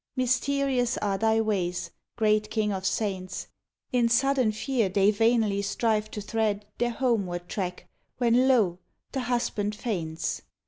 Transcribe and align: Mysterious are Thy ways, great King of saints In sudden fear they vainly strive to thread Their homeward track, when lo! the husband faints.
Mysterious 0.15 0.97
are 0.97 1.19
Thy 1.19 1.39
ways, 1.41 1.91
great 2.15 2.49
King 2.49 2.71
of 2.73 2.87
saints 2.87 3.49
In 3.91 4.09
sudden 4.09 4.51
fear 4.51 4.89
they 4.89 5.11
vainly 5.11 5.61
strive 5.61 6.09
to 6.09 6.21
thread 6.21 6.65
Their 6.79 6.89
homeward 6.89 7.47
track, 7.47 7.87
when 8.17 8.47
lo! 8.47 8.79
the 9.11 9.19
husband 9.19 9.75
faints. 9.75 10.41